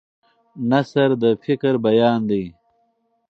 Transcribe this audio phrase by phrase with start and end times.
[0.69, 2.43] نثر د فکر بیان دی.